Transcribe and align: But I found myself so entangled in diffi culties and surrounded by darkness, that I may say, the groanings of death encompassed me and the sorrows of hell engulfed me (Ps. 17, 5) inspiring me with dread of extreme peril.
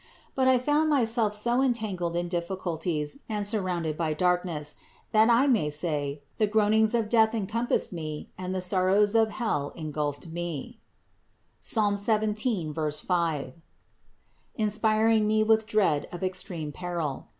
But 0.33 0.47
I 0.47 0.57
found 0.57 0.89
myself 0.89 1.31
so 1.35 1.61
entangled 1.61 2.15
in 2.15 2.27
diffi 2.27 2.57
culties 2.57 3.19
and 3.29 3.45
surrounded 3.45 3.95
by 3.97 4.15
darkness, 4.15 4.73
that 5.11 5.29
I 5.29 5.45
may 5.45 5.69
say, 5.69 6.23
the 6.39 6.47
groanings 6.47 6.95
of 6.95 7.07
death 7.07 7.35
encompassed 7.35 7.93
me 7.93 8.27
and 8.35 8.55
the 8.55 8.63
sorrows 8.63 9.13
of 9.13 9.29
hell 9.29 9.71
engulfed 9.75 10.25
me 10.25 10.79
(Ps. 11.61 11.77
17, 12.01 12.73
5) 12.73 13.53
inspiring 14.55 15.27
me 15.27 15.43
with 15.43 15.67
dread 15.67 16.09
of 16.11 16.23
extreme 16.23 16.71
peril. 16.71 17.27